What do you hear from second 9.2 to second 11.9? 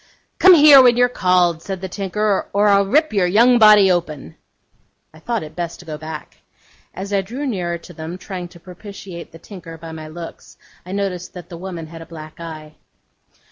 the tinker by my looks, I observed that the woman